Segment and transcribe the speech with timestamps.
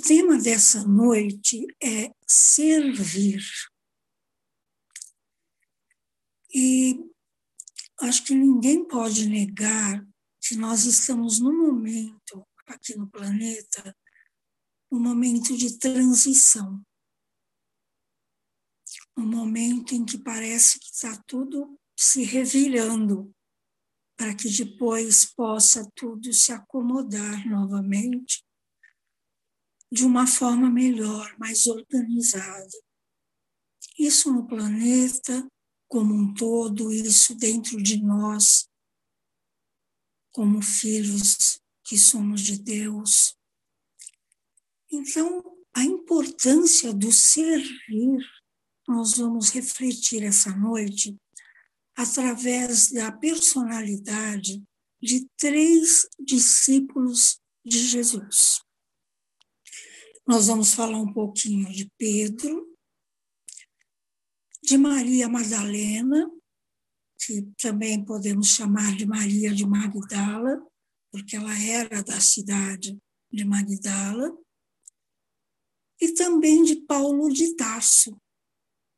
[0.00, 3.42] o tema dessa noite é servir.
[6.54, 6.98] E
[8.00, 10.02] acho que ninguém pode negar
[10.40, 13.94] que nós estamos num momento aqui no planeta,
[14.90, 16.82] um momento de transição.
[19.18, 23.30] Um momento em que parece que está tudo se revirando
[24.16, 28.42] para que depois possa tudo se acomodar novamente
[29.90, 32.78] de uma forma melhor, mais organizada.
[33.98, 35.46] Isso no planeta
[35.88, 38.68] como um todo, isso dentro de nós,
[40.32, 43.36] como filhos que somos de Deus.
[44.90, 45.42] Então,
[45.74, 48.24] a importância do servir,
[48.86, 51.16] nós vamos refletir essa noite
[51.96, 54.62] através da personalidade
[55.02, 58.62] de três discípulos de Jesus.
[60.30, 62.72] Nós vamos falar um pouquinho de Pedro,
[64.62, 66.30] de Maria Madalena,
[67.20, 70.64] que também podemos chamar de Maria de Magdala,
[71.10, 72.96] porque ela era da cidade
[73.28, 74.32] de Magdala,
[76.00, 78.16] e também de Paulo de Tarso,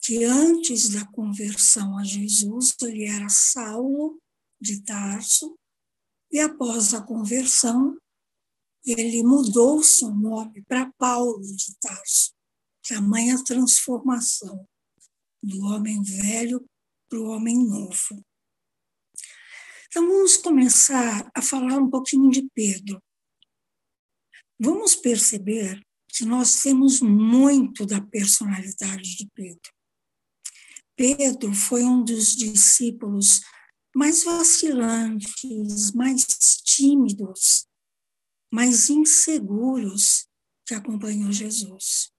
[0.00, 4.22] que antes da conversão a Jesus, ele era Saulo
[4.60, 5.58] de Tarso,
[6.30, 7.98] e após a conversão,
[8.86, 12.32] ele mudou seu nome para Paulo de Tarso,
[12.88, 14.66] tamanha transformação
[15.42, 16.64] do homem velho
[17.08, 18.24] para o homem novo.
[19.88, 23.02] Então, vamos começar a falar um pouquinho de Pedro.
[24.58, 29.72] Vamos perceber que nós temos muito da personalidade de Pedro.
[30.96, 33.40] Pedro foi um dos discípulos
[33.94, 36.24] mais vacilantes, mais
[36.64, 37.65] tímidos,
[38.50, 40.26] mais inseguros
[40.66, 42.10] que acompanhou Jesus.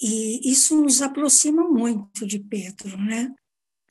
[0.00, 3.34] E isso nos aproxima muito de Pedro, né?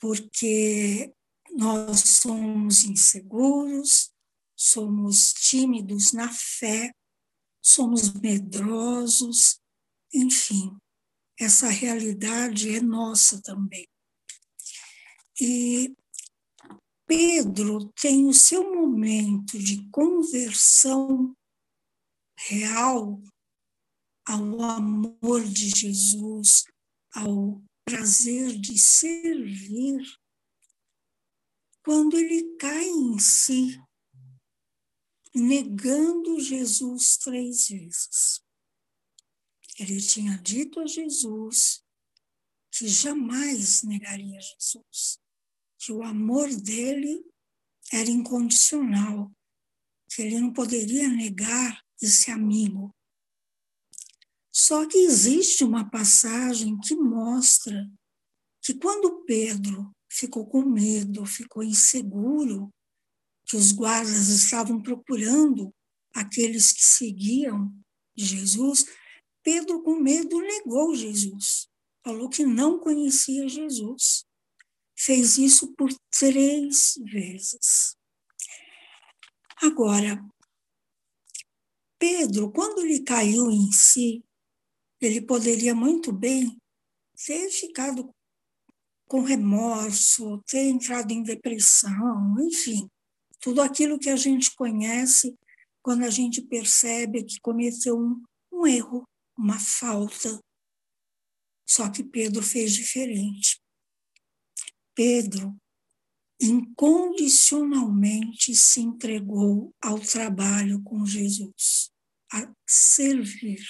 [0.00, 1.12] Porque
[1.52, 4.10] nós somos inseguros,
[4.56, 6.92] somos tímidos na fé,
[7.62, 9.60] somos medrosos,
[10.12, 10.76] enfim,
[11.38, 13.88] essa realidade é nossa também.
[15.40, 15.94] E
[17.10, 21.36] Pedro tem o seu momento de conversão
[22.38, 23.20] real
[24.24, 26.62] ao amor de Jesus,
[27.12, 30.00] ao prazer de servir,
[31.84, 33.76] quando ele cai em si,
[35.34, 38.40] negando Jesus três vezes.
[39.80, 41.84] Ele tinha dito a Jesus
[42.70, 45.19] que jamais negaria Jesus,
[45.80, 47.24] que o amor dele
[47.90, 49.32] era incondicional,
[50.10, 52.94] que ele não poderia negar esse amigo.
[54.52, 57.90] Só que existe uma passagem que mostra
[58.60, 62.70] que quando Pedro ficou com medo, ficou inseguro,
[63.46, 65.74] que os guardas estavam procurando
[66.14, 67.74] aqueles que seguiam
[68.14, 68.84] Jesus,
[69.42, 71.68] Pedro, com medo, negou Jesus.
[72.04, 74.26] Falou que não conhecia Jesus.
[75.02, 77.96] Fez isso por três vezes.
[79.56, 80.22] Agora,
[81.98, 84.22] Pedro, quando ele caiu em si,
[85.00, 86.54] ele poderia muito bem
[87.26, 88.14] ter ficado
[89.08, 92.86] com remorso, ter entrado em depressão, enfim,
[93.40, 95.34] tudo aquilo que a gente conhece
[95.82, 98.22] quando a gente percebe que cometeu um,
[98.52, 100.38] um erro, uma falta.
[101.66, 103.58] Só que Pedro fez diferente.
[105.02, 105.58] Pedro
[106.38, 111.90] incondicionalmente se entregou ao trabalho com Jesus,
[112.30, 113.64] a servir.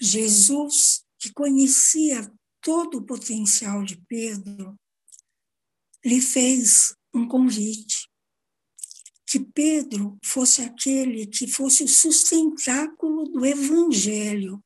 [0.00, 4.74] Jesus, que conhecia todo o potencial de Pedro,
[6.02, 8.08] lhe fez um convite
[9.26, 14.64] que Pedro fosse aquele que fosse o sustentáculo do evangelho,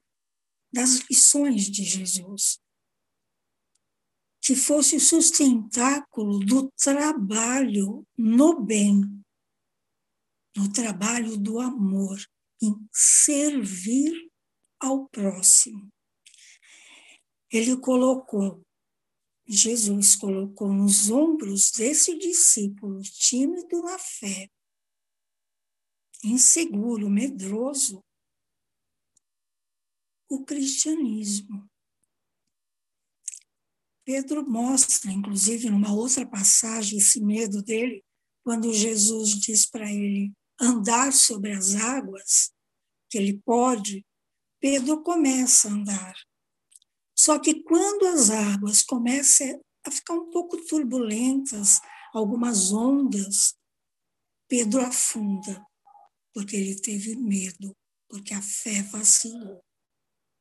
[0.72, 2.60] das lições de Jesus.
[4.40, 9.02] Que fosse o sustentáculo do trabalho no bem,
[10.56, 12.18] no trabalho do amor,
[12.62, 14.30] em servir
[14.80, 15.88] ao próximo.
[17.50, 18.62] Ele colocou
[19.50, 24.50] Jesus colocou nos ombros desse discípulo tímido na fé
[26.24, 28.04] inseguro, medroso,
[30.28, 31.68] o cristianismo.
[34.08, 38.02] Pedro mostra, inclusive, numa outra passagem, esse medo dele,
[38.42, 42.50] quando Jesus diz para ele andar sobre as águas,
[43.10, 44.06] que ele pode,
[44.58, 46.14] Pedro começa a andar.
[47.14, 51.78] Só que quando as águas começam a ficar um pouco turbulentas,
[52.14, 53.58] algumas ondas,
[54.48, 55.62] Pedro afunda,
[56.32, 57.76] porque ele teve medo,
[58.08, 59.62] porque a fé vacilou.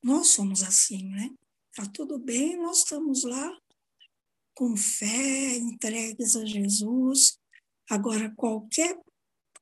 [0.02, 1.36] Nós somos assim, né?
[1.78, 3.56] Tá tudo bem, nós estamos lá
[4.56, 7.38] com fé, entregues a Jesus.
[7.88, 9.00] Agora, qualquer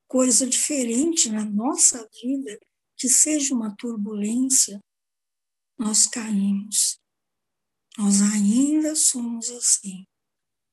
[0.08, 2.58] coisa diferente na nossa vida,
[2.96, 4.82] que seja uma turbulência,
[5.78, 6.98] nós caímos.
[7.98, 10.06] Nós ainda somos assim.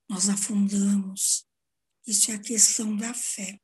[0.08, 1.46] Nós afundamos.
[2.06, 3.60] Isso é a questão da fé.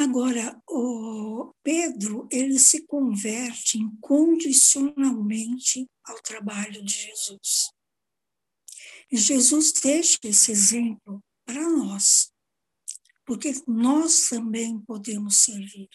[0.00, 7.70] Agora, o Pedro, ele se converte incondicionalmente ao trabalho de Jesus.
[9.12, 12.32] E Jesus deixa esse exemplo para nós,
[13.26, 15.90] porque nós também podemos servir.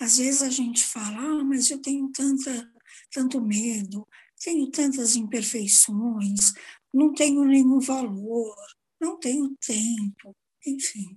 [0.00, 2.68] Às vezes a gente fala, ah, mas eu tenho tanta,
[3.12, 4.04] tanto medo,
[4.40, 6.52] tenho tantas imperfeições,
[6.92, 8.56] não tenho nenhum valor,
[9.00, 10.36] não tenho tempo,
[10.66, 11.16] enfim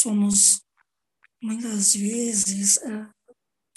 [0.00, 0.62] somos,
[1.42, 3.12] muitas vezes, uh,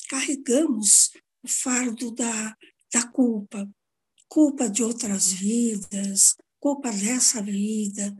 [0.09, 1.11] carregamos
[1.43, 2.57] o fardo da,
[2.93, 3.69] da culpa,
[4.29, 8.15] culpa de outras vidas, culpa dessa vida,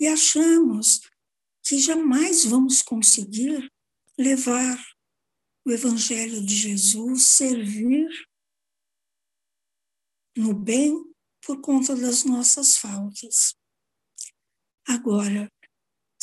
[0.00, 1.00] e achamos
[1.64, 3.70] que jamais vamos conseguir
[4.16, 4.78] levar
[5.66, 8.08] o Evangelho de Jesus, servir
[10.36, 10.94] no bem
[11.44, 13.56] por conta das nossas faltas.
[14.86, 15.50] Agora,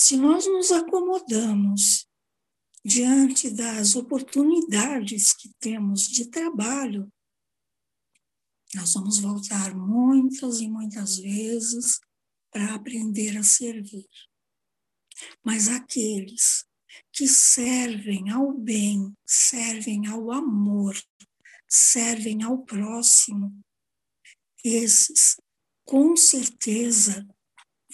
[0.06, 2.08] se nós nos acomodamos
[2.86, 7.12] diante das oportunidades que temos de trabalho,
[8.76, 12.00] nós vamos voltar muitas e muitas vezes
[12.52, 14.08] para aprender a servir.
[15.44, 16.68] Mas aqueles
[17.12, 20.96] que servem ao bem, servem ao amor,
[21.68, 23.60] servem ao próximo,
[24.64, 25.36] esses,
[25.84, 27.28] com certeza,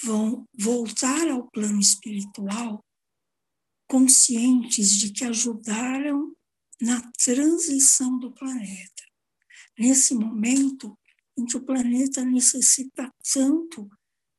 [0.03, 2.83] vão voltar ao plano espiritual
[3.88, 6.33] conscientes de que ajudaram
[6.81, 9.03] na transição do planeta.
[9.77, 10.98] Nesse momento
[11.38, 13.89] em que o planeta necessita tanto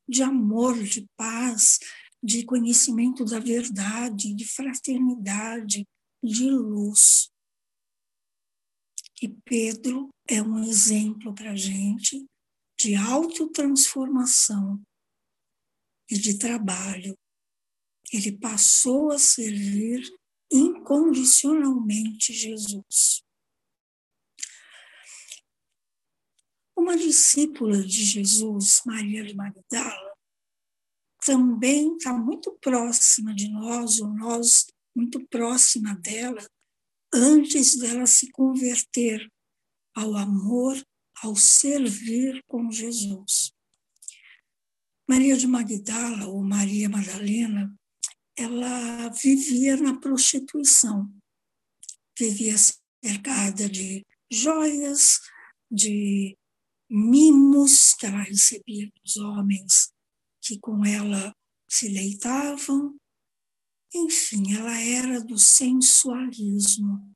[0.09, 1.79] de amor, de paz,
[2.23, 5.87] de conhecimento da verdade, de fraternidade,
[6.23, 7.31] de luz.
[9.21, 12.25] E Pedro é um exemplo para a gente
[12.81, 14.83] de autotransformação
[16.13, 17.19] e de trabalho.
[18.13, 20.03] Ele passou a servir
[20.53, 23.23] incondicionalmente Jesus.
[26.77, 30.13] Uma discípula de Jesus, Maria de Magdala,
[31.25, 36.45] também está muito próxima de nós, ou nós muito próxima dela,
[37.15, 39.33] antes dela se converter
[39.95, 40.77] ao amor,
[41.23, 43.52] ao servir com Jesus.
[45.13, 47.79] Maria de Magdala, ou Maria Madalena,
[48.35, 51.15] ela vivia na prostituição,
[52.19, 52.55] vivia
[53.05, 55.21] cercada de joias,
[55.71, 56.35] de
[56.89, 59.93] mimos que ela recebia dos homens
[60.41, 61.37] que com ela
[61.69, 62.99] se deitavam.
[63.95, 67.15] Enfim, ela era do sensualismo,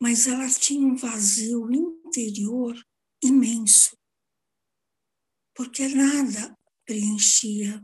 [0.00, 2.80] mas ela tinha um vazio interior
[3.20, 3.98] imenso,
[5.56, 6.56] porque nada
[6.90, 7.80] preenchia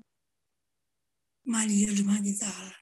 [1.46, 2.76] Maria de Magdala.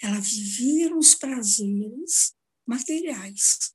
[0.00, 2.32] Ela vivia nos prazeres
[2.64, 3.74] materiais,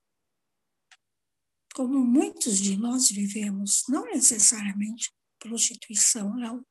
[1.76, 6.66] como muitos de nós vivemos, não necessariamente prostituição, não.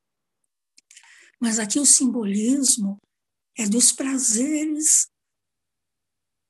[1.39, 2.97] Mas aqui o simbolismo
[3.59, 5.07] é dos prazeres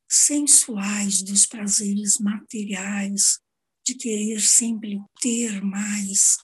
[0.08, 3.40] sensuais, dos prazeres materiais,
[3.84, 6.36] de querer sempre ter mais,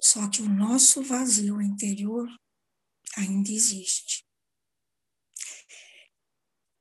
[0.00, 2.28] só que o nosso vazio interior
[3.16, 4.24] ainda existe.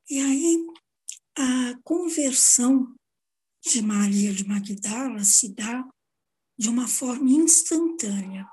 [0.09, 0.67] E aí,
[1.37, 2.95] a conversão
[3.63, 5.87] de Maria de Magdala se dá
[6.57, 8.49] de uma forma instantânea.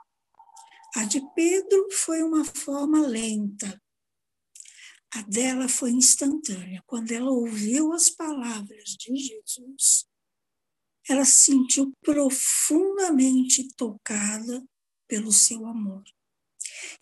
[0.94, 3.80] A de Pedro foi uma forma lenta.
[5.12, 6.82] A dela foi instantânea.
[6.86, 10.06] Quando ela ouviu as palavras de Jesus,
[11.08, 14.64] ela se sentiu profundamente tocada
[15.08, 16.02] pelo seu amor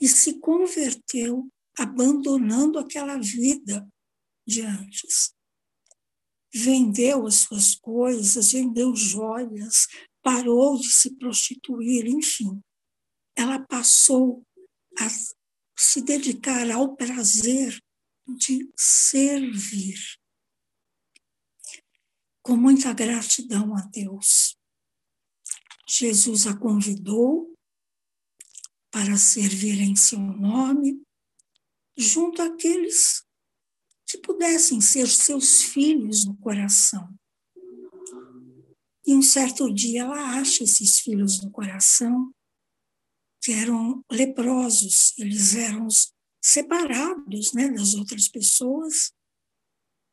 [0.00, 3.87] e se converteu, abandonando aquela vida
[4.46, 5.34] de antes.
[6.54, 9.88] Vendeu as suas coisas, vendeu joias,
[10.23, 12.61] parou de se prostituir, enfim.
[13.37, 14.46] Ela passou
[14.99, 15.08] a
[15.76, 17.82] se dedicar ao prazer
[18.26, 19.99] de servir.
[22.44, 24.54] Com muita gratidão a Deus,
[25.88, 27.56] Jesus a convidou
[28.90, 31.02] para servir em seu nome,
[31.96, 33.24] junto àqueles
[34.06, 37.18] que pudessem ser seus filhos no coração.
[39.06, 42.30] E um certo dia ela acha esses filhos no coração
[43.42, 45.88] que eram leprosos, eles eram
[46.42, 49.14] separados né, das outras pessoas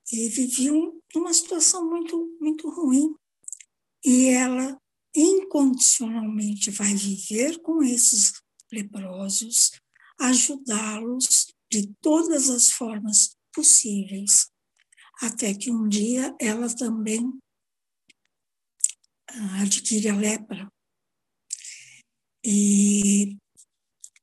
[0.09, 3.15] e viviam numa situação muito, muito ruim.
[4.03, 4.79] E ela
[5.15, 8.33] incondicionalmente vai viver com esses
[8.71, 9.71] leprosos,
[10.19, 14.49] ajudá-los de todas as formas possíveis,
[15.21, 17.31] até que um dia ela também
[19.27, 20.71] ah, adquire a lepra.
[22.43, 23.37] E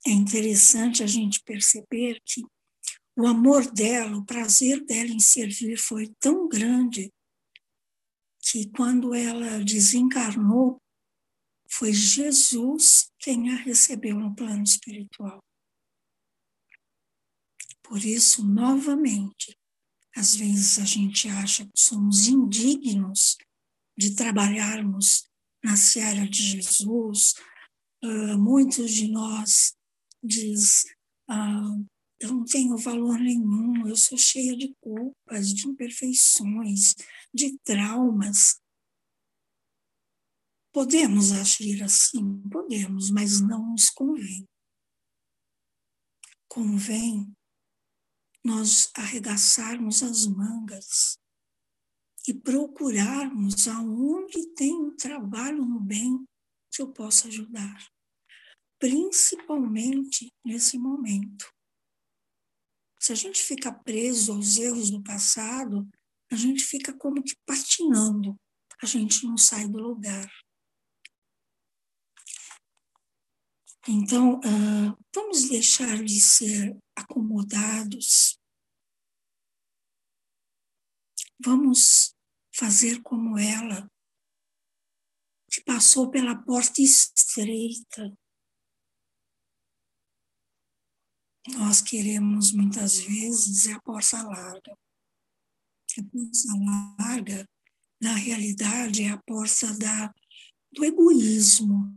[0.06, 2.42] é interessante a gente perceber que
[3.18, 7.12] o amor dela, o prazer dela em servir foi tão grande
[8.40, 10.80] que quando ela desencarnou,
[11.68, 15.42] foi Jesus quem a recebeu no plano espiritual.
[17.82, 19.58] Por isso, novamente,
[20.14, 23.36] às vezes a gente acha que somos indignos
[23.96, 25.28] de trabalharmos
[25.62, 27.34] na seara de Jesus,
[28.00, 29.74] Uh, muitos de nós
[30.22, 30.84] diz
[31.28, 31.84] uh,
[32.20, 36.94] eu não tenho valor nenhum, eu sou cheia de culpas, de imperfeições,
[37.32, 38.60] de traumas.
[40.72, 42.40] Podemos agir assim?
[42.50, 44.48] Podemos, mas não nos convém.
[46.48, 47.32] Convém
[48.44, 51.18] nós arregaçarmos as mangas
[52.26, 56.26] e procurarmos aonde tem um trabalho no bem
[56.70, 57.90] que eu possa ajudar,
[58.78, 61.57] principalmente nesse momento.
[62.98, 65.88] Se a gente fica preso aos erros do passado,
[66.30, 68.38] a gente fica como que patinando,
[68.82, 70.30] a gente não sai do lugar.
[73.88, 78.38] Então, uh, vamos deixar de ser acomodados.
[81.42, 82.14] Vamos
[82.54, 83.90] fazer como ela,
[85.50, 88.12] que passou pela porta estreita.
[91.54, 94.72] Nós queremos muitas vezes é a porta larga.
[95.98, 97.48] A porta larga,
[98.00, 100.14] na realidade, é a porta da,
[100.72, 101.96] do egoísmo.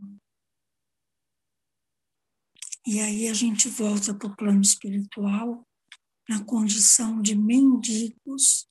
[2.86, 5.68] E aí a gente volta para o plano espiritual
[6.28, 8.68] na condição de mendigos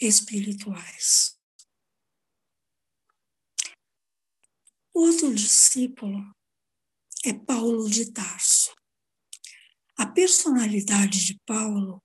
[0.00, 1.38] espirituais.
[4.92, 6.34] Outro discípulo
[7.24, 8.53] é Paulo de Tarso.
[10.04, 12.04] A personalidade de Paulo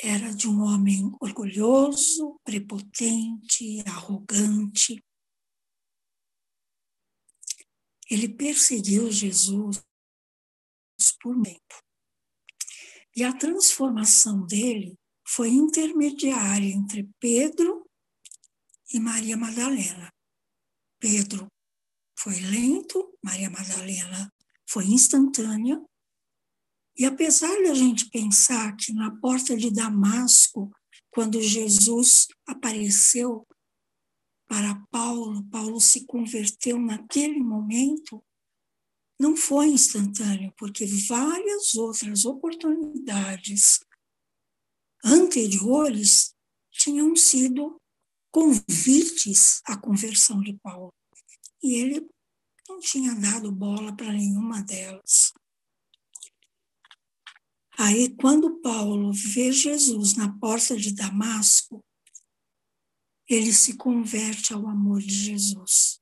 [0.00, 5.04] era de um homem orgulhoso, prepotente, arrogante.
[8.10, 9.84] Ele perseguiu Jesus
[11.20, 11.84] por um tempo.
[13.14, 14.98] E a transformação dele
[15.28, 17.86] foi intermediária entre Pedro
[18.94, 20.10] e Maria Madalena.
[20.98, 21.48] Pedro
[22.18, 24.32] foi lento, Maria Madalena
[24.66, 25.78] foi instantânea.
[26.96, 30.70] E apesar de a gente pensar que na porta de Damasco,
[31.10, 33.46] quando Jesus apareceu
[34.46, 38.22] para Paulo, Paulo se converteu naquele momento,
[39.18, 43.80] não foi instantâneo, porque várias outras oportunidades
[45.04, 46.34] anteriores
[46.70, 47.80] tinham sido
[48.30, 50.92] convites à conversão de Paulo.
[51.62, 52.08] E ele
[52.68, 55.31] não tinha dado bola para nenhuma delas.
[57.78, 61.84] Aí, quando Paulo vê Jesus na porta de Damasco,
[63.28, 66.00] ele se converte ao amor de Jesus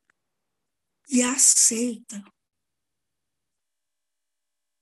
[1.08, 2.22] e aceita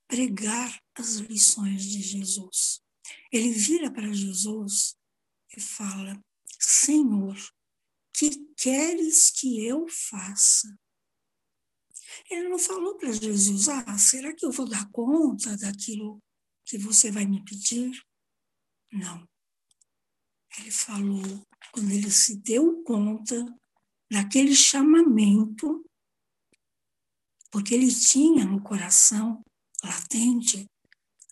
[0.07, 2.83] pregar as lições de Jesus.
[3.31, 4.97] Ele vira para Jesus
[5.55, 6.19] e fala:
[6.59, 7.37] Senhor,
[8.15, 10.75] que queres que eu faça?
[12.31, 16.23] Ele não falou para Jesus, ah, será que eu vou dar conta daquilo
[16.69, 17.91] que você vai me pedir?
[18.93, 19.27] Não.
[20.59, 23.35] Ele falou, quando ele se deu conta
[24.11, 25.83] daquele chamamento,
[27.51, 29.43] porque ele tinha no coração
[29.83, 30.67] latente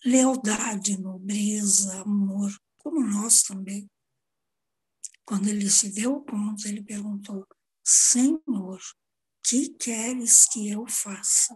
[0.03, 3.87] lealdade, nobreza, amor, como nós também.
[5.23, 7.45] Quando ele se deu conta, ele perguntou:
[7.85, 8.79] Senhor,
[9.43, 11.53] que queres que eu faça?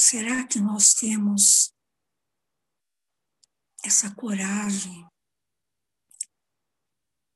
[0.00, 1.74] Será que nós temos
[3.84, 5.06] essa coragem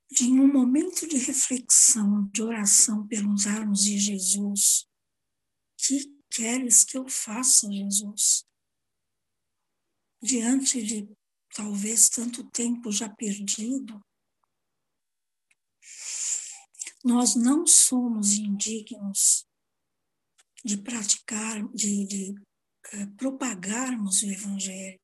[0.09, 4.89] de, em um momento de reflexão, de oração, perguntarmos de Jesus:
[5.77, 8.43] que queres que eu faça, Jesus?
[10.19, 11.07] Diante de
[11.53, 14.03] talvez tanto tempo já perdido,
[17.03, 19.45] nós não somos indignos
[20.63, 22.54] de praticar, de, de
[23.17, 24.99] propagarmos o Evangelho.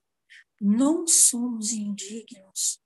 [0.59, 2.79] Não somos indignos,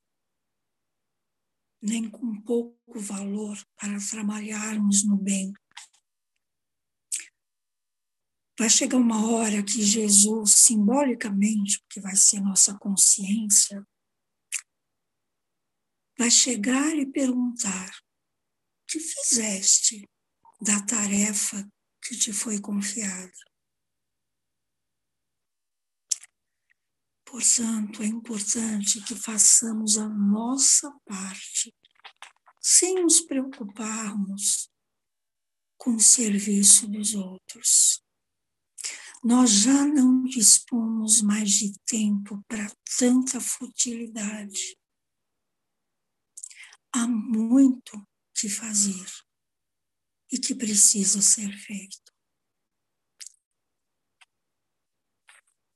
[1.81, 5.53] nem com pouco valor para trabalharmos no bem.
[8.57, 13.85] Vai chegar uma hora que Jesus, simbolicamente, porque vai ser nossa consciência,
[16.17, 17.91] vai chegar e perguntar:
[18.87, 20.09] que fizeste
[20.61, 21.67] da tarefa
[22.01, 23.54] que te foi confiada?
[27.35, 31.75] Portanto, é importante que façamos a nossa parte,
[32.61, 34.71] sem nos preocuparmos
[35.77, 38.01] com o serviço dos outros.
[39.21, 44.79] Nós já não dispomos mais de tempo para tanta futilidade.
[46.93, 48.01] Há muito
[48.33, 49.11] que fazer
[50.31, 52.04] e que precisa ser feito.